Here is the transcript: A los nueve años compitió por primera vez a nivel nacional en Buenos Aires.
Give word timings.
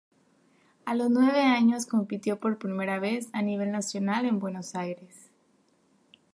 A 0.85 0.95
los 0.95 1.11
nueve 1.11 1.41
años 1.43 1.85
compitió 1.85 2.39
por 2.39 2.57
primera 2.57 2.97
vez 2.97 3.27
a 3.33 3.43
nivel 3.43 3.69
nacional 3.71 4.25
en 4.25 4.39
Buenos 4.39 4.73
Aires. 4.73 5.29